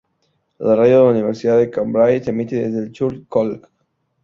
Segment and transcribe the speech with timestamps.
[0.57, 3.61] La radio de la Universidad de Cambridge se emite desde el Churchill College.